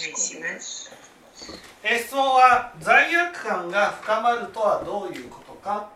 [0.00, 0.38] 願いし
[1.82, 5.90] え質問は罪悪感が深まるとはどういうことか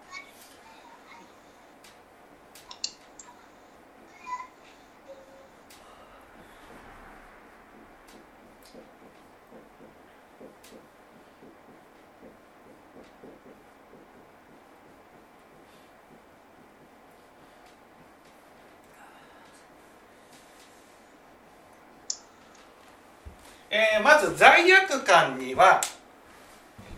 [23.75, 25.81] えーまず罪悪感には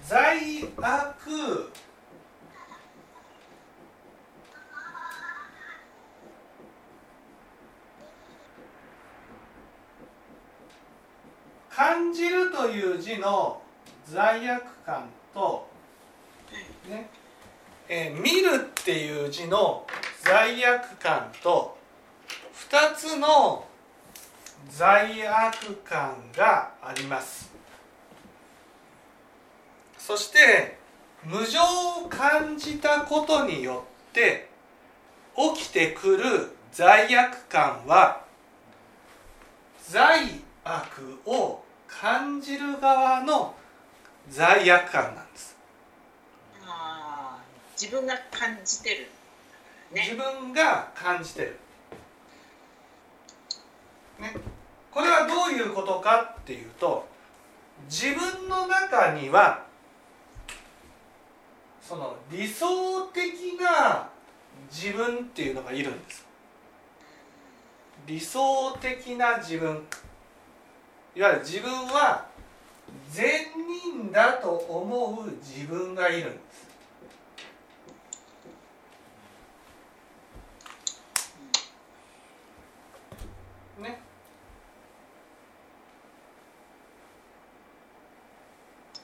[0.03, 1.73] 罪悪。
[11.69, 13.61] 感じるという字の
[14.07, 15.05] 罪悪感
[15.35, 15.69] と、
[16.89, 17.11] ね
[17.87, 19.87] えー見るっていう字の
[20.25, 21.77] 罪悪感と
[22.71, 23.67] 2つの
[24.71, 27.56] 罪悪感があります。
[30.07, 30.79] そして
[31.25, 31.61] 無常
[32.05, 34.49] を感じたことによって
[35.57, 36.23] 起きてくる
[36.71, 38.21] 罪悪感は
[39.83, 43.57] 罪悪を感じる側の
[44.31, 45.57] 罪悪感なんです。
[46.65, 49.09] あー自分が感じてる。
[49.93, 51.59] 自ね分が感じてる、
[54.21, 54.35] ね、
[54.93, 57.09] これはどういうことかっていうと
[57.89, 59.66] 自分の中には
[61.89, 63.23] その理想的
[63.61, 64.09] な
[64.69, 66.27] 自分っていうのがいるんです。
[68.09, 69.87] 理想的な自分。
[71.15, 72.27] いわゆる自分は
[73.09, 73.47] 善
[73.93, 76.67] 人だと思う自分がいるんです。
[83.81, 84.01] ね。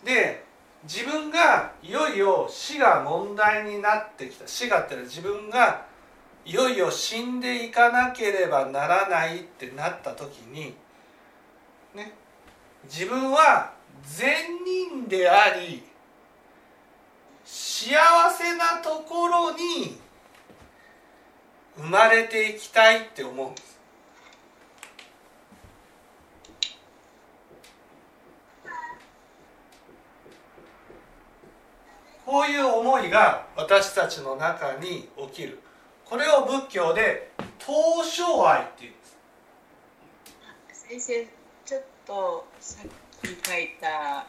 [0.05, 0.32] で
[0.93, 4.47] 自分がいよいよ死が問題になってきた。
[4.47, 5.87] 死がってのは自分が
[6.45, 10.75] いよいよ死んでいかなければならないってなった時に
[11.95, 12.13] ね
[12.85, 13.73] 自分は
[14.05, 14.35] 善
[14.67, 15.83] 人であり
[17.43, 17.89] 幸
[18.31, 19.99] せなところに
[21.77, 23.72] 生まれていきたいって思うんです。
[32.25, 35.59] こういう思いが私たちの中に起きる。
[36.05, 38.99] これを仏教で東照愛っていうんで
[40.75, 40.87] す。
[40.89, 41.27] 先生
[41.65, 42.87] ちょっとさっ
[43.23, 44.27] き書いた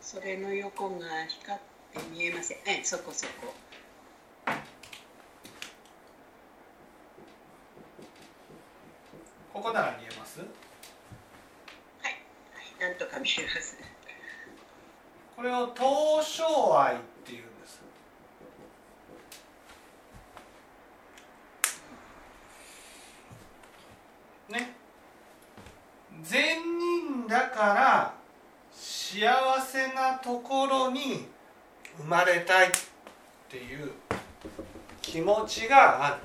[0.00, 1.60] それの横が光っ
[1.92, 2.58] て見えません。
[2.66, 3.54] えそこそこ。
[9.54, 10.40] ここなら見えます？
[10.40, 10.48] はい。
[12.80, 13.78] なんとか見えます。
[15.36, 17.80] これを東照愛っていうんです
[24.50, 24.74] ね
[26.22, 28.14] 善人だから
[29.12, 29.20] 幸
[29.60, 31.26] せなところに
[31.98, 32.70] 生まれたいっ
[33.50, 33.92] ていう
[35.02, 36.16] 気持ちがある。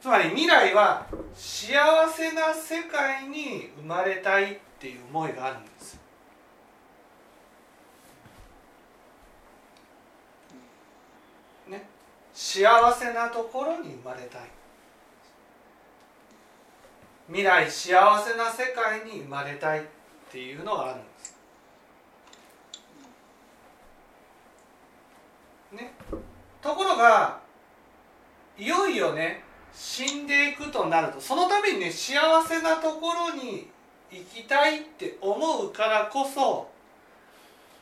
[0.00, 1.74] つまり未来は幸
[2.08, 5.98] せな世界に生まれたいっていう思いがあるんです。
[11.66, 11.84] ね。
[12.32, 14.42] 幸せなところに生まれたい。
[17.26, 19.84] 未来幸せな世界に生まれたい。
[20.34, 21.36] っていうのがあるんです。
[25.70, 25.92] ね。
[26.60, 27.38] ところが
[28.58, 33.70] いよいよね死んでいくとなるとそのためにね幸せなところに
[34.10, 36.68] 行きたいって思うからこそ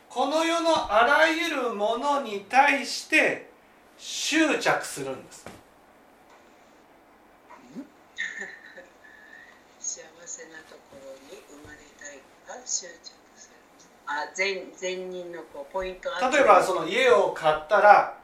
[0.07, 3.49] この世のあらゆるものに対して
[3.97, 5.47] 執着するんです
[9.79, 11.77] 幸せなところに生まれ
[12.45, 13.55] た執着する
[14.05, 18.17] あ善善人のこうポイントあ例えばその家を買ったら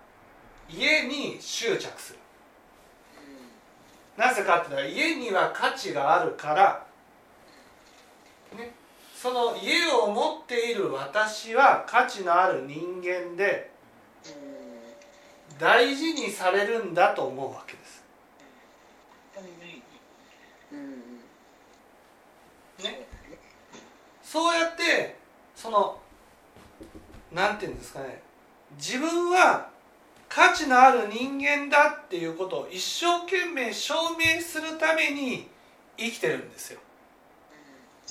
[0.69, 2.19] 家に執着する。
[4.17, 6.85] なぜかって言ったら家には価値があるから、
[8.57, 8.73] ね、
[9.15, 13.71] その家を持っている私は価値のある人間で
[15.57, 18.03] 大事にされるんだと思うわけです。
[20.71, 20.99] うんうん。
[22.83, 23.07] ね、
[24.31, 25.15] そうやって
[25.55, 25.97] その
[27.31, 28.21] なんていうんですかね
[28.77, 29.69] 自分は
[30.29, 35.47] 価値のある人間だっていうことを一生懸命証明するために
[35.97, 36.79] 生きてるんですよ。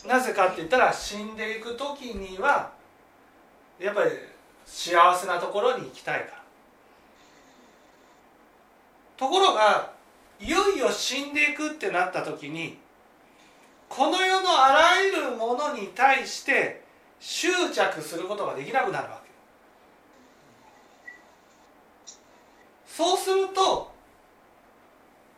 [0.09, 2.73] なぜかって言ったら死んでいく時には
[3.79, 4.11] やっぱり
[4.67, 6.43] 幸せなところに行きたいから
[9.17, 9.93] ところが
[10.41, 12.79] いよいよ死んでいくってなった時に
[13.89, 16.83] この世のあらゆるものに対して
[17.21, 19.29] 執着することができなくなるわけ。
[22.87, 23.93] そうすると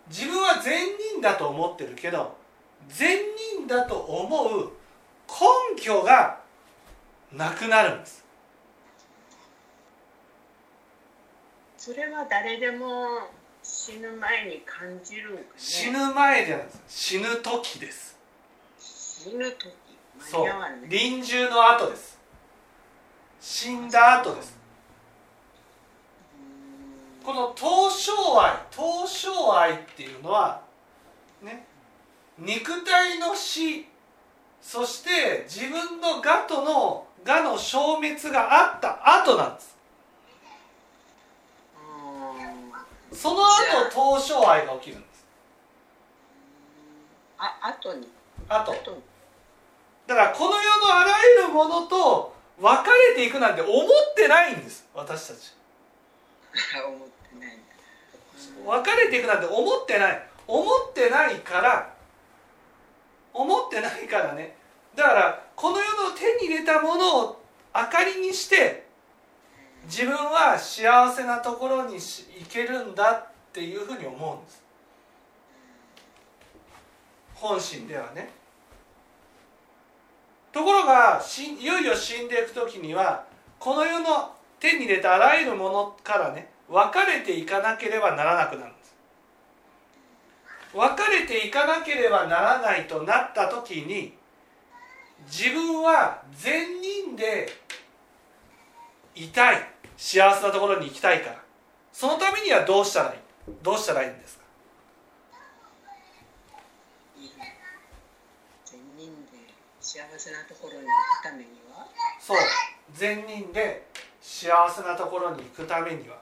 [0.09, 2.37] 自分は善人だと思ってるけど
[2.89, 3.19] 善
[3.57, 4.73] 人だと思う
[5.77, 6.41] 根拠が
[7.33, 8.25] なくなるんです。
[11.77, 13.29] それは誰でも
[13.63, 15.45] 死ぬ前に感じるね。
[15.57, 16.83] 死ぬ前じゃないです。
[16.89, 18.10] 死ぬ時です
[19.23, 19.69] 死ぬ時
[20.19, 20.49] そう。
[20.89, 22.19] 臨終の後です。
[23.39, 24.59] 死んだ後です。
[27.23, 30.63] この東証愛東証愛っていうのは
[31.43, 31.67] ね
[32.39, 33.87] 肉体の死
[34.63, 39.77] そして自分の我との我の消滅があった後なんです。
[41.77, 45.27] うんその後東証愛が起きるんです。
[47.37, 48.09] あ後に。
[48.49, 48.73] 後。
[48.73, 49.10] 後に
[50.11, 53.75] だからこの世のあらゆるものと分かれていくなんて思っ
[54.17, 54.85] てないんです。
[54.93, 55.55] 私たち。
[56.85, 57.57] 思ってない。
[58.67, 60.29] 分かれていくなんて思ってない。
[60.49, 61.95] 思ってないから。
[63.33, 64.57] 思ってないからね。
[64.97, 67.43] だからこの世の手に入れたものを
[67.73, 68.89] 明かりにして
[69.85, 74.65] 自分は幸せなところにし行けるんだっていうふうに思うんです。
[77.33, 78.40] 本心ではね
[80.53, 81.21] ところが
[81.61, 83.25] いよいよ死んでいく時には
[83.59, 88.97] この世の手に入れたあらゆるものからね分かれていかなければならなくなるんです。
[90.73, 94.15] 分かれていかなければならないとなった時に
[95.27, 97.49] 自分は善人で
[99.15, 99.69] いたい。
[99.97, 101.43] 幸せなところに行きたいから。
[101.93, 103.19] そのためにはどうしたらいい？
[103.63, 104.45] どうしたらいいんですか
[107.19, 107.57] いいね
[108.65, 109.53] 善人で
[109.91, 111.85] 幸せなところに行くためには？
[112.21, 112.39] そう。
[112.95, 113.89] 善人で
[114.21, 116.17] 幸せなところに行くためには。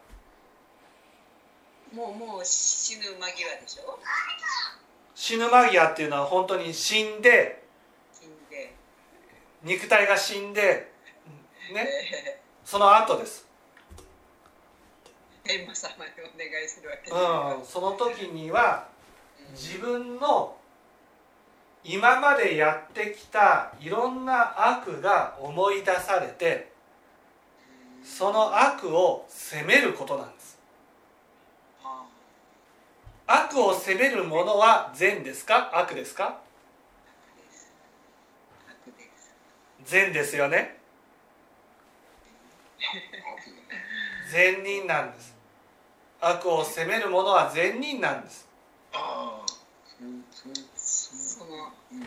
[1.93, 3.99] もうもう死ぬ間際でしょ？
[5.15, 7.63] 死ぬ間際っていうのは本当に死んで
[9.63, 10.91] 肉体が死んで
[11.75, 11.87] ね。
[12.27, 13.47] え その後です。
[15.45, 17.17] ー、天魔様にお願いするわけだ
[17.57, 18.89] うん、その時には
[19.51, 20.58] 自分の
[21.85, 26.73] 今までやってきたいろんな悪が思い出されて
[28.03, 30.59] その悪を責めることなんです。
[33.27, 35.71] 悪を責めるものは善ですか？
[35.79, 36.39] 悪ですか？
[39.85, 40.79] 善ですよね。
[44.31, 45.37] 善人なんです。
[46.21, 48.49] 悪を責めるものは善人なんです
[48.93, 52.01] ああそうそうそそのうん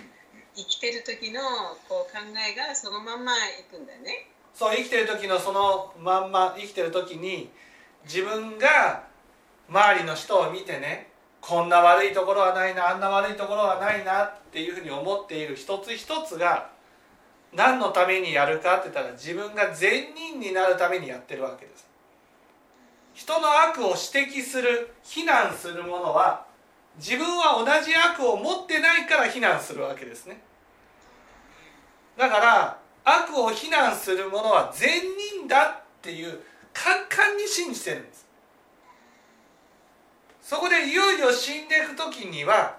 [0.55, 1.41] 生きてる時の
[1.87, 4.27] こう考えがそのまんまいくんだよね。
[4.53, 7.49] そう生きてる時のそのまんま生きてる時に
[8.03, 9.03] 自分が
[9.69, 11.09] 周りの人を見てね
[11.39, 16.69] こんな悪いところはないなあんな悪いところはないなっていうふうに思っている一つ一つが
[17.53, 21.87] 何のためにやるかって言ったら自分が善人になるためにやってるわけです。
[23.13, 26.45] 人の悪を指摘する非難するものは
[26.97, 30.41] 自分は同じ悪を持ってないから非難するわけですね。
[32.17, 34.89] だから悪を非難する者は善
[35.39, 36.39] 人だっていう
[36.73, 38.27] カンカンに信じてるんです。
[40.41, 42.75] そこでいよいよ死んでいく時には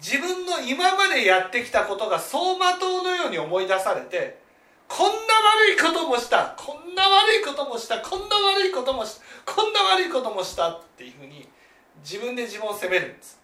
[0.00, 4.42] 自分の今までやってきたことが走馬灯のように思い出されて
[4.88, 11.48] こんな悪いこともしたこんな悪いこともしたこんな悪いこともしたこんな悪いこともしたっていうふうに
[12.02, 13.40] 自分で自分を責めるんです。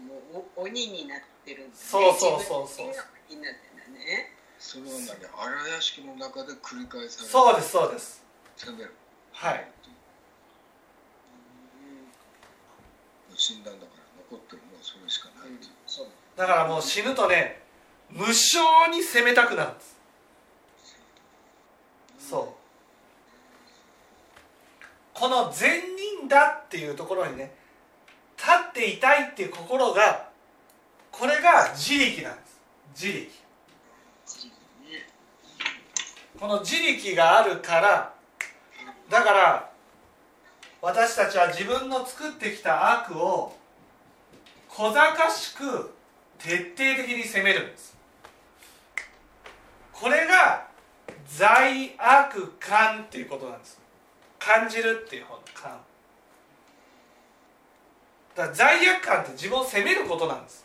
[0.00, 0.06] うん。
[0.06, 1.72] もうお鬼になってるんだね。
[1.74, 2.86] そうそうそうそう。
[2.86, 3.60] 鬼になって
[3.90, 4.36] んだね。
[4.58, 7.30] それは何荒屋敷の中で繰り返される。
[7.30, 8.22] そうですそうです。
[8.56, 8.94] 責める。
[9.32, 9.68] はい。
[13.34, 15.58] 死んだんだから残ってるのはそれしかないう。
[15.86, 17.60] そうだからもう死ぬとね
[18.08, 18.58] 無性
[18.92, 19.96] に責めたくなるんです。
[22.30, 22.61] そう
[25.14, 25.80] この善
[26.20, 27.54] 人だっていうところにね
[28.36, 30.28] 立っていたいっていう心が
[31.10, 32.60] これが自力なんです。
[32.94, 33.30] 自力。
[36.40, 38.12] この自力があるから
[39.08, 39.70] だから
[40.80, 43.54] 私たちは自分の作ってきた悪を
[44.68, 45.94] 小賢しく
[46.38, 47.96] 徹底的に責めるんです。
[49.92, 50.66] これが
[51.26, 53.81] 罪悪感っていうことなんです。
[54.44, 55.80] 感じるっていう方の感。
[58.34, 60.64] だから罪悪感って自分を責めることなんです。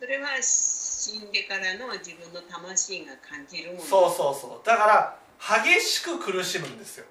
[0.00, 3.82] それは死んでからの自分の魂が感じるもの。
[3.82, 4.66] そうそうそう。
[4.66, 7.04] だから激しく苦しむんですよ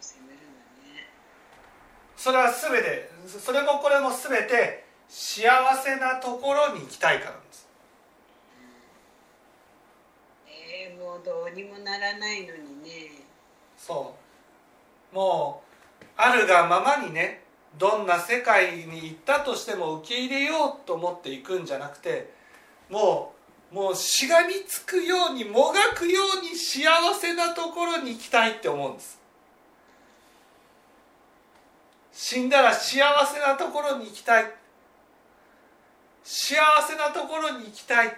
[0.00, 0.44] 責めるんだ
[0.94, 1.08] ね
[2.16, 4.84] それは全てそれもこれも全て
[5.94, 7.68] 幸せなところに行きたいからです。
[10.48, 13.10] えー、もうどうにもならないのにね。
[13.76, 14.14] そ
[15.12, 15.14] う。
[15.14, 15.62] も
[16.00, 17.44] うあるがままにね
[17.78, 22.32] どんな世界に行ったとしても受け入れようと思っていくんじゃなくて
[22.90, 23.32] も
[23.72, 26.82] うもうしがみつくようにもがくように幸
[27.14, 29.20] せなところに行きたいって思うんです。
[32.12, 34.44] 死んだら幸せなところに行きたい
[36.24, 36.56] 幸
[36.88, 38.16] せなところに行きたい。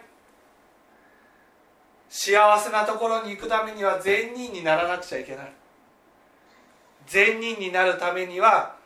[2.08, 5.52] 幸せなところに行くためには善人にならなくちゃいけない。
[7.06, 8.76] 善人になるためには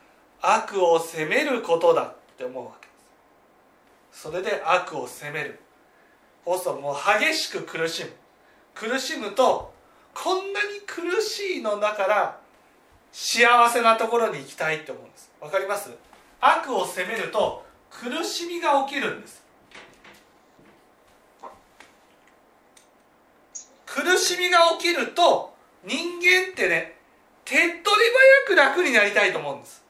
[0.41, 2.93] 悪を責めることだって思うわけで
[4.11, 4.21] す。
[4.23, 5.59] それで悪を責める。
[6.43, 8.11] こそもう激しく苦しむ。
[8.73, 9.71] 苦しむと
[10.15, 12.39] こんなに苦しいのだから
[13.11, 15.31] 幸せなところに行きたいって思うんです。
[15.39, 15.91] わかります？
[16.39, 19.41] 悪を責めると苦しみが起きるんです。
[23.85, 26.97] 苦しみが起きると人間ってね
[27.43, 27.81] 手っ取り
[28.47, 29.83] 早く楽になりたいと思うんです。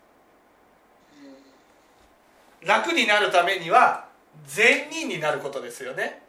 [2.64, 4.08] 楽になるためには
[4.46, 6.22] 善人になることですよね。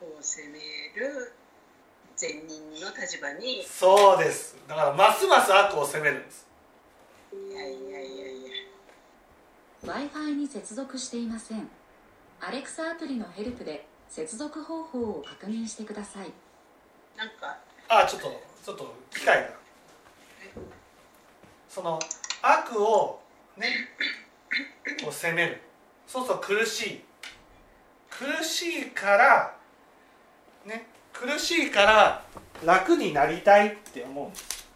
[0.00, 0.58] 悪を責め
[0.94, 1.32] る
[2.16, 3.60] 善人の立場に。
[3.60, 4.56] いそうです。
[4.68, 6.46] だからますます悪を責めるんです。
[7.32, 7.95] いやいや
[9.96, 11.66] w i f i に接続していません。
[12.38, 16.30] アレクサアプリのヘルプで接続方法を確認してください。
[17.16, 17.56] なんか。
[17.88, 19.48] あちょっとちょっと機械が。
[21.66, 21.98] その
[22.42, 23.20] 悪を
[23.56, 23.68] ね
[25.02, 25.62] こう責める。
[26.06, 27.00] そうすると苦しい。
[28.10, 29.56] 苦しいから
[30.66, 32.22] ね苦しいから
[32.62, 34.66] 楽になりたいって思うんです。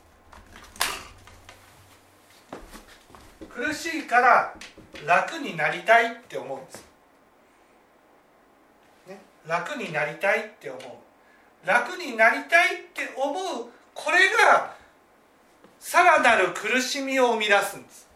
[3.51, 4.55] 苦しいから
[5.07, 6.85] 楽になりたいって思うんです、
[9.09, 10.83] ね、楽になりたいって思う。
[11.67, 14.19] 楽になりたいって思うこれ
[14.53, 14.75] が
[15.79, 18.09] さらなる苦しみを生み出すんです。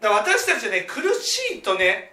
[0.00, 2.12] だ私たちね苦しいとね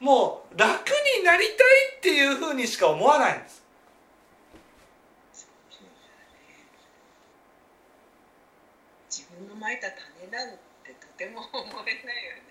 [0.00, 0.88] もう楽
[1.18, 1.56] になりたい
[1.98, 3.65] っていうふうにしか思わないんです。
[9.38, 12.42] 分のまいた種だってとても思えないよね。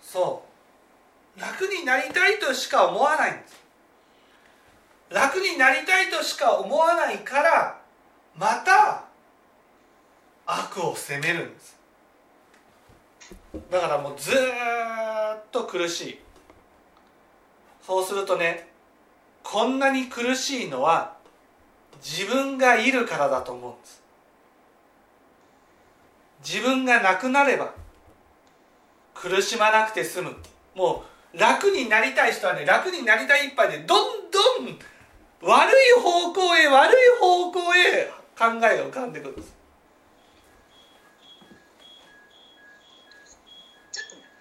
[0.00, 0.44] そ
[1.36, 1.40] う。
[1.40, 3.62] 楽になりたいとしか思わないんです。
[5.10, 7.80] 楽になりたいとしか思わないから
[8.34, 9.04] また
[10.46, 11.78] 悪を責めるんです。
[13.70, 16.18] だからもうずーっと苦しい。
[17.82, 18.68] そうするとね
[19.42, 21.16] こんなに苦しいのは
[22.02, 24.02] 自分がいるからだと思うんです。
[26.44, 27.72] 自分がなくなれば
[29.14, 30.36] 苦しまなくて済む
[30.74, 31.04] も
[31.34, 34.78] う楽になりたい人はね楽になりたい一杯でどんどん
[35.42, 38.06] 悪い方向へ悪い方向へ
[38.38, 39.56] 考えが浮かんでくるんです
[43.92, 44.32] ちょっと待っ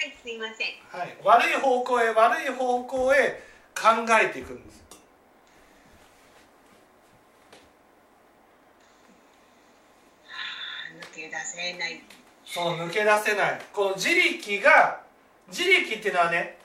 [0.00, 0.68] てはいすいません。
[0.90, 3.42] はい、悪い方向へ悪い方向へ
[3.74, 3.88] 考
[4.22, 4.82] えていくんです
[10.26, 12.00] あー抜け出せない。
[12.46, 13.60] そう抜け出せない。
[13.70, 15.02] この自力が
[15.48, 16.56] 自力っていうのはね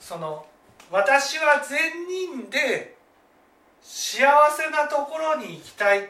[0.00, 0.46] その
[0.90, 2.96] 私は善人で
[3.82, 6.04] 幸せなところに行きたい。
[6.04, 6.08] っ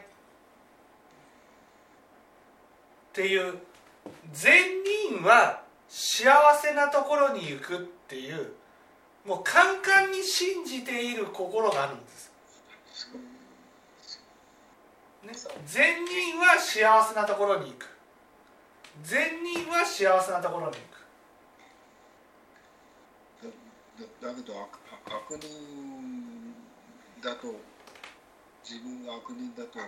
[3.11, 3.55] ていう
[4.31, 5.64] 善人は
[5.97, 6.27] 幸
[6.61, 8.51] せなところに行くっていう
[9.25, 12.31] もうカンカンに信じている心があるんです、
[15.23, 15.31] ね、
[15.65, 17.87] 善人は幸せなところに行く。
[19.03, 20.81] 善人は幸せなところに行
[23.47, 23.55] く。
[23.95, 24.69] だだだけど悪
[25.07, 26.53] 悪人
[27.23, 27.55] だと
[28.65, 29.79] 自分が悪人だと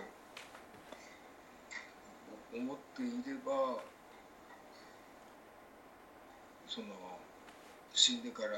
[2.56, 3.97] 思っていれば
[6.68, 6.86] その
[7.94, 8.48] 死んでから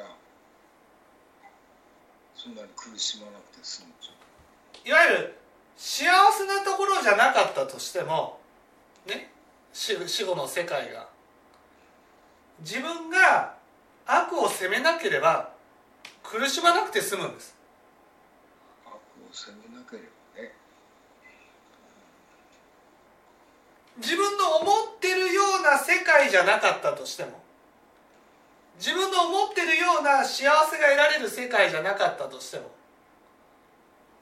[2.34, 3.90] そんなに苦しまなくて済む
[4.84, 5.36] いわゆる
[5.76, 8.40] 幸せなところじゃなかったとしても
[9.06, 9.30] ね
[9.72, 11.08] 死死後の世界が。
[12.60, 13.54] 自分が
[14.06, 15.50] 悪を責めなければ
[16.22, 17.54] 苦しまなくて済むんです。
[18.84, 18.98] 悪を
[19.32, 20.02] 責めなけれ
[20.36, 20.52] ばね。
[23.98, 27.42] 自分の思ってるような世界じゃなかったとしても
[28.80, 32.70] 自分の思ってるような幸せが得られる世界じゃなかったとしても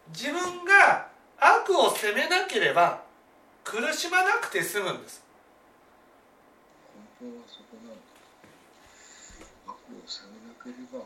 [0.09, 1.07] 自分が
[1.39, 3.01] 悪を責めなければ
[3.63, 5.23] 苦しまなくて済むんです。
[7.21, 7.97] 本当はそこなんだ。
[9.67, 11.05] 悪を責めなければ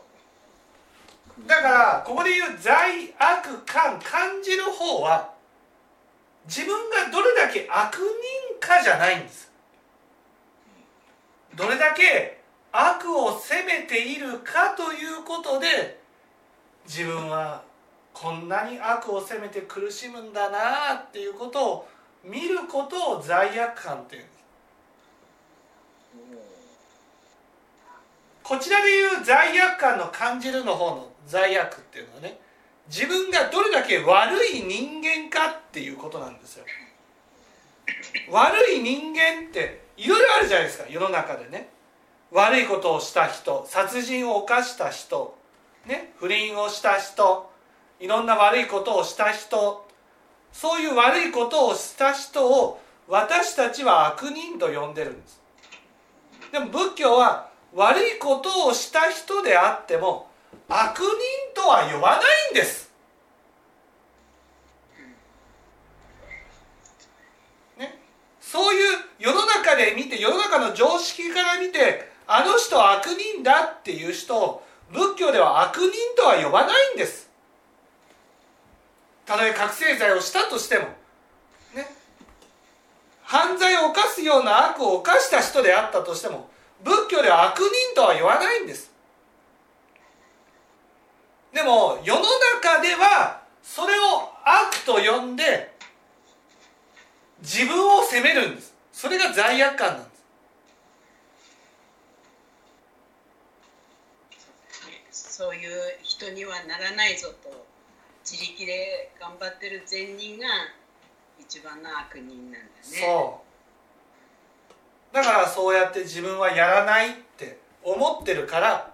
[1.29, 5.31] 苦しだからここで言う罪悪感感じる方は
[6.47, 9.51] 自分がどれだけ悪人かじゃないんです。
[11.55, 12.42] どれだけ
[12.75, 15.99] 悪を責めているかということで
[16.85, 17.63] 自分は
[18.13, 21.87] こんなに悪を責めて苦しむんだなっていうことを
[22.23, 24.33] 見ることを罪悪感っていうんです。
[28.41, 32.39] こちらでいう罪悪感の感じるの方の罪悪っていうのはね
[32.87, 36.65] 自分がどれだけ悪い人間かっていうことなんですよ。
[38.29, 41.72] 悪い人間っていろいろあるじゃないですか世の中でね。
[42.33, 45.37] 悪いことをした人殺人を犯した人、
[45.85, 47.51] ね、不倫をした人
[47.99, 49.87] いろんな悪いことをした人
[50.51, 55.41] そういう悪いことをした人を私たちは悪人と呼んでるんです。
[56.51, 60.29] でも仏教は悪いことをした人であっても
[60.69, 61.05] 悪人
[61.53, 62.91] とは呼ばないんです。
[67.77, 67.99] ね
[68.39, 77.29] そういう世の中で見て世の中の常識から見てあの人悪人だっていう人を仏教では悪人とは呼ばないんです。
[79.25, 80.85] たとえ覚醒剤をしたとしても
[81.73, 81.89] ね。
[83.23, 86.49] 犯罪を犯すような悪を犯した人であったとしても
[86.83, 88.91] 仏教では悪人とは言わないんです。
[91.53, 92.21] でも世の
[92.61, 95.73] 中ではそれを悪と呼んで
[97.41, 98.73] 自分を責めるんです。
[98.91, 100.12] それが罪悪感なんです。
[105.43, 107.65] そういう人にはならないぞと
[108.23, 110.45] 自力で頑張ってる善人が
[111.37, 112.65] 一番の悪人なんだね。
[112.81, 113.41] そ
[115.11, 115.13] う。
[115.13, 118.93] だからそうやって自分はやらないって思ってるから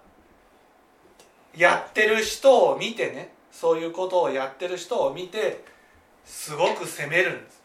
[1.56, 5.62] やってる人を見てねそういうことをやってる人を見て
[6.24, 7.62] すごく責めるんです。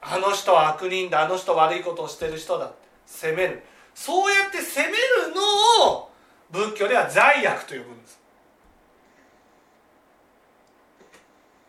[0.00, 3.62] あの人は悪人だあの人悪いことをしてる人だって責める。
[3.94, 6.11] そうやって責めるのを
[6.52, 8.20] 仏教では罪悪と呼ぶんです。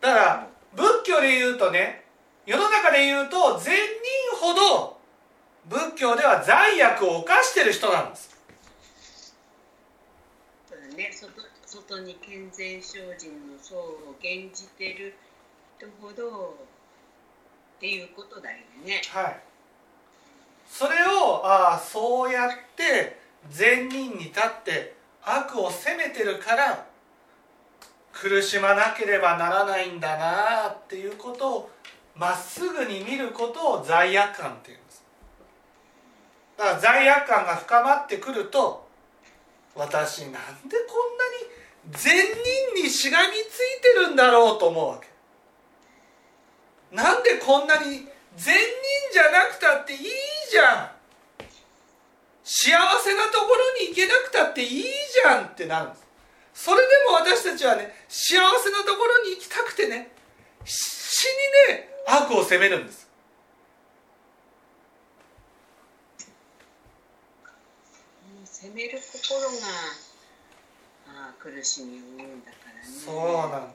[0.02, 2.04] だから仏教で言うとね
[2.46, 4.98] 世の中で言うと善人ほど
[5.69, 8.34] 仏教では罪悪を犯してる人なんです。
[10.98, 11.32] ね、外
[11.65, 15.15] 外に健全精進の層を減じてる
[15.80, 16.56] 人ほど
[17.78, 19.02] っていうことだよね。
[19.10, 19.39] はい。
[20.67, 26.86] それをああそうやって善人に立って悪を責めてるから
[28.12, 31.70] 苦しまなければならないんだなっていうことを
[32.16, 35.04] まっすぐに見ることを罪悪感っていうんです。
[36.58, 38.88] だから罪悪感が深まってくると
[39.76, 41.26] 私なんでこんな
[41.92, 42.14] に善
[42.76, 45.08] 人にしがみついてるんだろうと思うわけ。
[46.96, 48.64] なんでこんなに善人
[49.12, 50.00] じゃなくたっていい
[50.50, 50.93] じゃん。
[52.44, 56.04] 幸せなところに行けなくたっていいじゃんってなるんです。
[56.54, 60.12] それでも私たちはね幸せなところに行きたくてね
[60.66, 61.26] 必死
[61.70, 63.10] にね悪を責めるんです。
[68.44, 69.48] 責める心が
[71.08, 72.96] ああ苦しみを生むんだからね。
[73.06, 73.16] そう
[73.50, 73.72] なん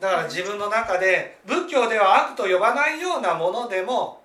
[0.00, 4.23] だから自分の中で仏教では悪と呼ばないようなものでも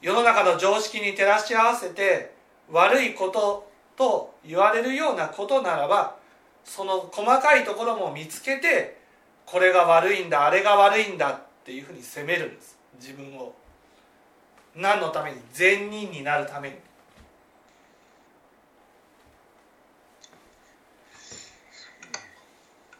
[0.00, 2.34] 世の中の常識に照らし合わせて
[2.70, 6.16] 悪いことと言われるようなことならば
[6.64, 8.98] その細かいところも見つけて
[9.44, 12.78] これが悪いんだあれが悪いんだっていうふうに責めるんです。
[13.00, 13.54] 自分を。
[14.76, 15.40] 何のために？
[15.52, 16.86] 善人になるためにだか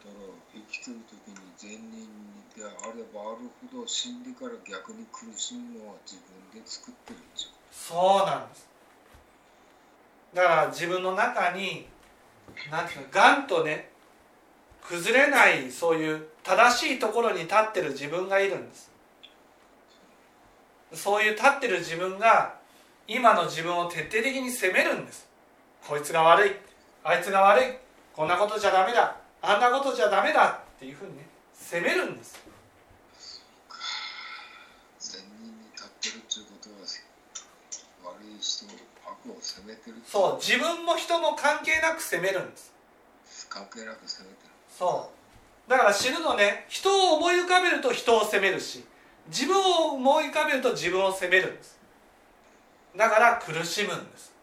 [0.07, 0.11] ら
[0.53, 2.09] 生きてる時に善人
[2.57, 6.17] であればあるほど死んでから逆に苦しむのは自
[6.53, 7.49] 分で作ってるんですよ。
[7.71, 8.69] そうなんです。
[10.33, 11.87] だから自分の中に
[12.69, 13.89] なんていうかがんとね
[14.81, 18.91] 崩れないそういう正しいところに立ってる自分がいるんです。
[20.93, 22.55] そういう立ってる自分が
[23.07, 25.27] 今の自分を徹底的に責めるんです。
[25.87, 26.51] こいつが悪い
[27.03, 27.65] あいつが悪い
[28.13, 32.37] こんなことじゃダメだあんなことじゃダメだっていうふうにね責めるんです
[34.99, 38.65] 善人に立ってるっていうことは悪い人
[39.05, 42.71] 悪を責めてるそう自分も人も関係なく責めるんです。
[43.49, 44.51] 関係なく責めてる。
[44.77, 45.09] そ
[45.67, 45.69] う。
[45.69, 48.83] だから死ぬのね人を思い浮かべると人を責めるし
[49.27, 51.79] 自分を思い浮かべると自分を責めるんです。
[52.97, 54.33] だから苦しむんです。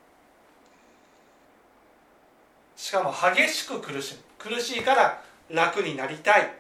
[2.76, 4.20] しかも激しく苦しむ。
[4.38, 6.50] 苦しいから楽になりたい。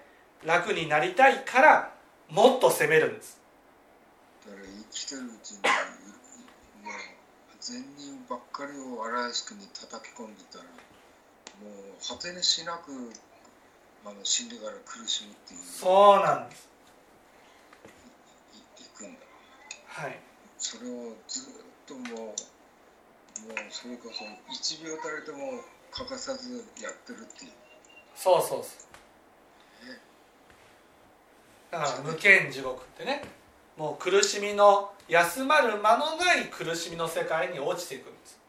[0.44, 1.92] 楽になりたいから
[2.28, 3.40] もっと責めるんです。
[4.46, 5.58] だから生きてるうちに
[7.68, 13.12] 善人ばっかりを荒屋敷に叩き込んでたらもう果てにしなく
[14.06, 15.60] あの死んでから苦しむっていう。
[15.60, 16.66] そうなんです。
[18.80, 19.20] いいくんだ。
[19.86, 20.18] はい。
[20.56, 21.44] それをずっ
[21.84, 22.34] ともうもう
[23.70, 27.52] それこそ1秒たりとも欠かさずやってるっていう。
[28.16, 28.88] そうそうそう。
[31.70, 33.24] だから無間地獄ってね
[33.78, 38.40] もう苦しみの休まる間のない苦しみの世界に落ちていくんです。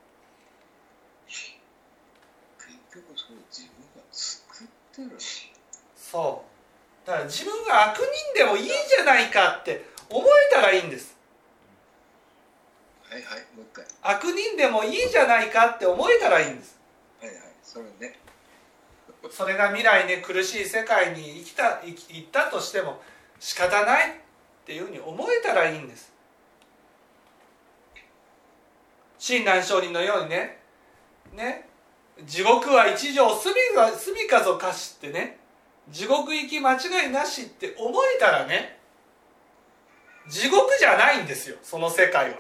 [2.58, 5.12] 結局それ自分が作ってる
[5.96, 6.44] そ
[7.06, 7.08] う。
[7.08, 11.16] だから自分が悪人でもいいじゃないかって思えたらいいんです。
[13.08, 13.86] はいはいもう一回。
[14.02, 16.80] 悪人でもいいじゃないかって思えたらいいんです。
[17.22, 18.18] はいはいそれね。
[19.30, 23.00] それが未来ね苦しい世界に生きた生き行ったとしても
[23.40, 24.20] 仕方ない
[24.70, 26.14] っていうふうに思えたらいいんです。
[29.18, 30.60] 親鸞上人のようにね。
[31.34, 31.68] ね。
[32.24, 35.40] 地獄は一条住みが住みかぞかしってね。
[35.90, 38.78] 地獄行き間違いなしって思えたらね。
[40.30, 42.38] 地獄じゃないんですよその世界は。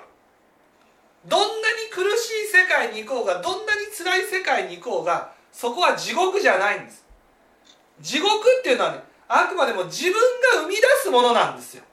[1.25, 7.03] どんなに苦しい世界に行こうがどんなに辛い世界に行こうがそこは地獄じゃないんです。
[7.99, 11.83] 地獄っていうのはねあくまでも自分が生み出すものなんですよ。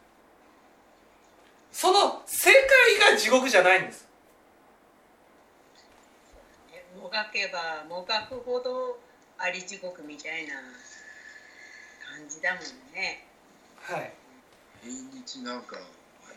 [1.76, 2.50] その世
[2.98, 4.08] 界が地獄じゃないんです。
[6.98, 8.98] もがけばもがくほど
[9.36, 12.62] あり地獄みたいな感じだもん
[12.94, 13.26] ね。
[13.82, 14.10] はい。
[14.82, 14.90] 毎
[15.22, 15.76] 日なんか
[16.24, 16.36] 毎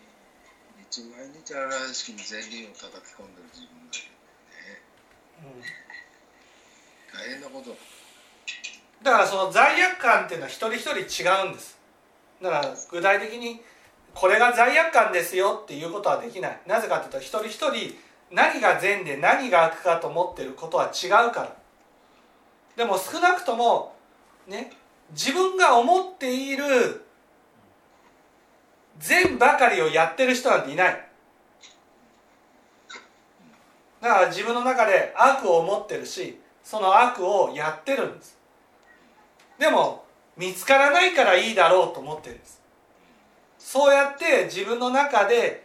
[0.92, 5.56] 日毎日荒屋敷に善人を叩き込んでる自分がいるんでね。
[5.56, 5.64] うん。
[7.18, 7.78] 大変なこと。
[9.04, 11.78] だからその罪悪感っていうのは一人一人違うんです。
[12.42, 13.64] だから具体的に
[14.20, 16.60] これが罪悪感ですよっていうことはできない。
[16.68, 17.96] なぜかというと一人一人
[18.30, 21.56] 何が善で何が悪かと思ってることは違うから。
[22.76, 23.96] でも少なくとも
[24.46, 24.74] ね
[25.12, 27.06] 自分が思っている
[28.98, 31.06] 善ばかりをやってる人なんていない。
[34.02, 38.38] だから自分の中で悪を持ってるしその悪をやってるんです。
[39.58, 40.04] でも
[40.36, 42.59] 見つからないからいいだろうと思ってるんです。
[43.72, 45.64] そうやって自分の中で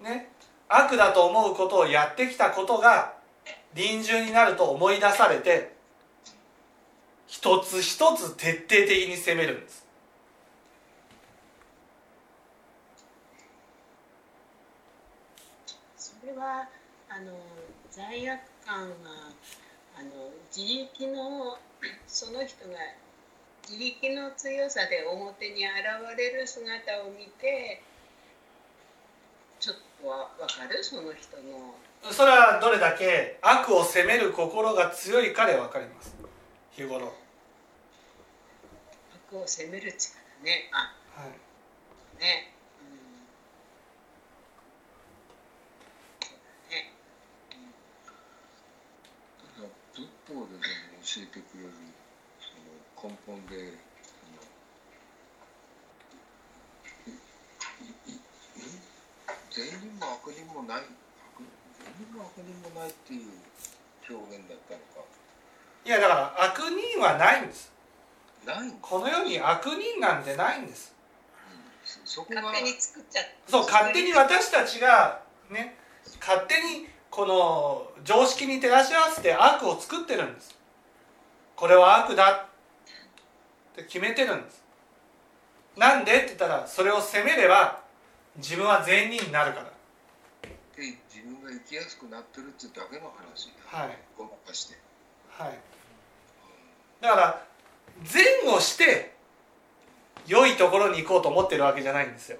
[0.00, 0.28] ね
[0.68, 3.14] 悪だと思うことをやってきたことが
[3.74, 5.74] 臨終になると思い出されて
[7.26, 9.84] 一つ一つ徹底的に責めるんです。
[15.96, 16.68] それは
[17.08, 17.32] あの
[17.90, 18.86] 罪悪感は
[19.98, 21.58] あの自力の
[22.06, 22.76] その人が
[23.68, 25.74] 自力の強さで表に現
[26.16, 27.82] れる姿を見て
[29.58, 30.84] ちょっとは分かる？
[30.84, 31.74] その人の。
[32.12, 36.14] それはどれだけ悪を責める心が強いかで分かります。
[36.70, 37.14] 日頃、はい、
[39.32, 40.70] 悪を責める力ね。
[40.72, 40.94] あ。
[42.20, 42.52] ね。
[42.80, 42.94] うん。
[46.70, 46.92] ね
[49.94, 50.62] 仏法ででも
[51.02, 51.70] 教えてくれる
[53.02, 53.74] 根本で
[59.50, 60.84] 善人も悪人もない悪
[61.78, 63.30] 善人も悪人もないっていう
[64.08, 65.06] 表現だったのか。
[65.84, 67.72] いやだから悪人はないんです。
[68.44, 70.94] ないこの世に悪人なんてないんです。
[72.04, 75.76] そこが勝手に作っちゃっそう勝手に私たちがね
[76.20, 80.54] 勝手にこの常識に照らし合わせて悪を作ってるんです。
[81.54, 82.45] これは悪だ
[83.76, 84.64] って決めてるんです。
[85.76, 87.80] なんでって言ったらそれを責めれば
[88.38, 89.66] 自分は善人になるから。
[90.74, 93.98] で自分が生きやすくなってるってだけの話はい。
[94.16, 94.78] ごまかして。
[95.28, 95.58] はい。
[97.00, 97.46] だから
[98.02, 99.14] 善をして
[100.26, 102.38] 良いところに行こうと思ってるわけじゃないんですよ。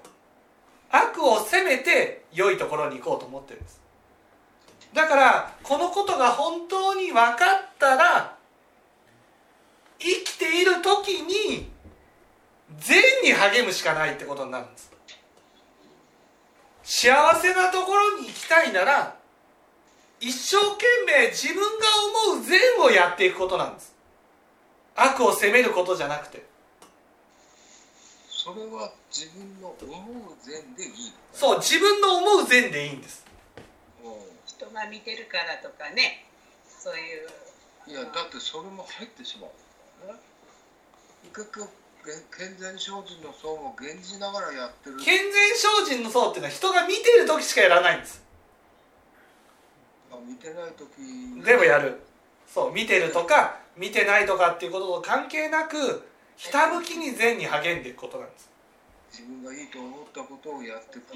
[0.89, 3.79] 悪を責めて良いところに行こうと思ってるんです。
[4.93, 7.37] だからこのことが本当に分かっ
[7.77, 8.36] たら
[9.99, 11.69] 生きている時に
[12.79, 14.91] 善に励むしかないってことになるんです。
[16.83, 19.17] 幸せなところに行きたいなら
[20.19, 21.85] 一生懸命自分が
[22.31, 23.93] 思う善をやっていくことなんです。
[24.95, 26.45] 悪を責めることじゃなくて。
[28.29, 30.95] それは自分の思う善でいいの？
[31.33, 33.25] そう自分の思う善でいいんです。
[34.03, 34.07] う
[34.45, 36.25] 人が見てるからとかね。
[36.67, 37.27] そういう。
[37.89, 39.49] んいやだってそれも入ってしまう
[41.33, 41.69] 結局
[42.37, 44.97] 健全精進の層も源氏ながらやってる。
[44.97, 45.55] 健全
[45.85, 48.23] 精進の層っていうのは人が見てる時しかやらないんです。
[50.11, 51.99] あ見てない時でもやる。
[52.47, 56.07] そう見てるとか見てないとかっていうことと関係なく
[56.37, 58.49] ひたむきに善に励んでいくことなんです。
[59.11, 61.13] 自分がいいと思ったことをやっていく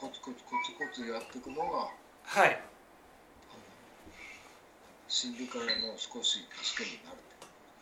[0.00, 1.88] コツコツコツコツやっていくのが
[2.24, 2.60] はい。
[5.08, 7.16] 死んでからの少し助けになる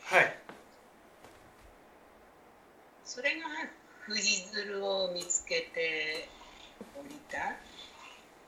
[0.05, 0.39] はい。
[3.05, 3.47] それが
[4.07, 6.29] 富士鶴を見つけて
[6.97, 7.39] 降りた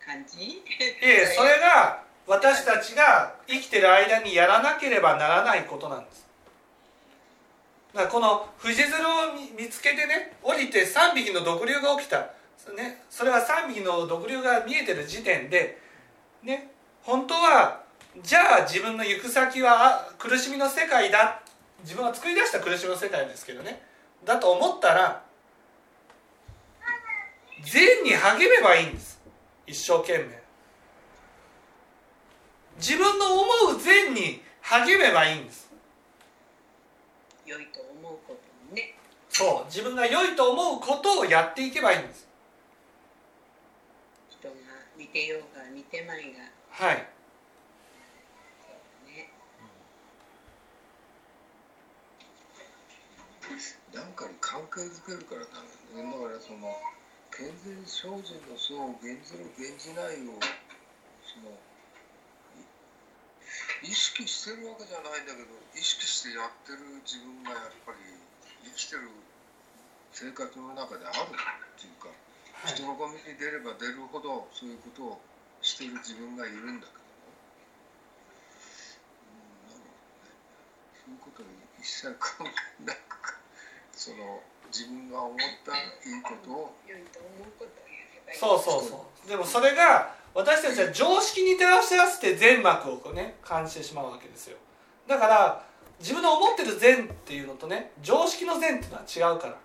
[0.05, 0.45] 感じ？
[0.45, 0.63] い
[1.03, 6.27] えそれが私たちが生きてる間にやらなければならないことなんです。
[7.93, 12.19] だからこの富士鶴を見見つけてね降りて3匹の毒竜が起きた、
[12.77, 15.79] ね、それは3匹の毒竜が見えてる時点で
[16.43, 17.83] ね本当は
[18.23, 21.41] じゃあ自分の行く先はあ苦しみの世界だ
[21.85, 23.81] 自分が作り出した苦しみの世界ですけどね。
[24.25, 25.23] だと思ったら
[27.63, 29.21] 善に励めばいいんです。
[29.67, 30.43] 一生懸命。
[32.77, 35.71] 自分の思う善に励めばいいんです。
[37.47, 38.95] 良いと思うことにね。
[39.29, 39.65] そう。
[39.67, 42.27] 自分が良いと思うことをやっていけばいいんです。
[44.31, 44.55] 人が
[44.97, 46.41] 見てようが見てまいが。
[46.71, 46.97] はい
[49.07, 49.31] ね
[53.95, 56.67] なんかに関係づけるからダメだねだからその
[57.31, 60.35] 健全精進の層を減ずる減じないを
[61.23, 61.55] その
[63.83, 67.99] い意識してるわけじゃないんだけど意識してやってる自分がやっぱり
[68.67, 69.11] 生きてる
[70.11, 72.75] 生活の中であるっていうか、はい。
[72.75, 75.23] 人のコミに出れば出るほどそういうことを
[75.59, 77.35] してる自分がいるんだけども、
[79.27, 80.39] うん、なるほどね
[81.03, 81.51] そういうことに
[81.83, 82.55] 一切関係
[82.87, 83.34] なく
[83.97, 84.41] その
[84.73, 85.77] 自分が思った
[86.09, 87.71] いいことを良いと思うこと
[88.33, 89.29] そうそうそう。
[89.29, 94.57] でもそれが私たちは常識に照らし合わせて善悪をこうね感じてしまうわけですよ。
[95.07, 95.65] だから
[96.01, 99.57] 自分の思ってる善っていうのとね常識の善っていうのは違うから。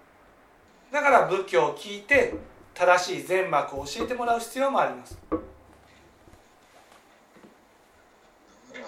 [0.92, 2.34] だから仏教を聞いて
[2.74, 5.44] 正しい善悪を教えてもらう必要もありますだか
[8.74, 8.88] らあれが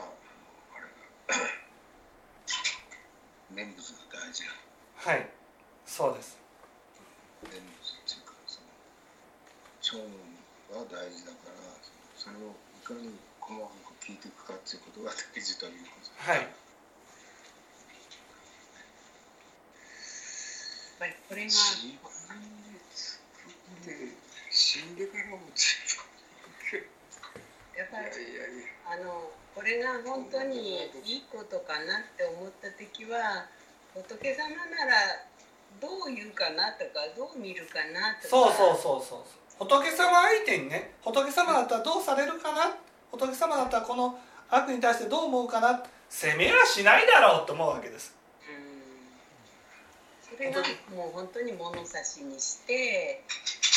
[3.54, 4.50] 念仏が大事な
[4.96, 5.30] はい
[5.86, 6.40] そうです
[7.44, 7.60] 念仏っ
[8.08, 8.68] ていうかその
[9.82, 10.02] 聴聞
[10.74, 11.54] は大事だから
[12.16, 16.48] それをいかに細かく聞いていくかっていうことが大事ということはいやっ
[21.02, 21.88] ぱりこれが死
[24.86, 25.98] んでからも自分
[27.74, 28.14] やっぱり
[28.86, 33.50] あのこれが本当にいいことかなって思った時は
[33.98, 35.26] 仏様なら
[35.82, 39.24] どう言うかなとかどう見るかなとかそうそうそうそう
[39.58, 42.78] 仏様相手にね仏様だったらどうされるかな
[43.10, 44.20] 仏様だったらこの
[44.52, 48.21] 悪に対してどう思うかな責めはしないだろうと思うわけです。
[50.42, 50.62] れが
[50.96, 53.24] もう本当に物差しにして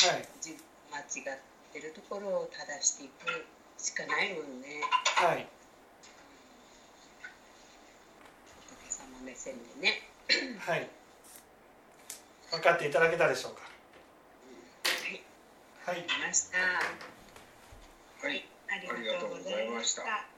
[0.08, 0.28] はい。
[0.40, 0.56] じ
[0.90, 1.38] 間違っ
[1.72, 3.46] てるところを正していく
[3.78, 4.80] しかないもんね。
[5.16, 5.46] はい。
[8.86, 10.02] 仏様目線でね。
[10.60, 10.88] はい。
[12.50, 13.62] 分かっていただけたでしょうか？
[13.64, 15.22] はい。
[15.86, 15.98] はい。
[15.98, 16.58] ありました。
[16.58, 18.48] はい。
[18.70, 20.33] ありがとうございました